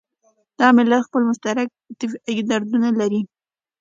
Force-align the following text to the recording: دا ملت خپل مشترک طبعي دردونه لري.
دا 0.59 0.67
ملت 0.77 1.01
خپل 1.07 1.21
مشترک 1.29 1.67
طبعي 1.99 2.39
دردونه 2.49 2.89
لري. 2.99 3.21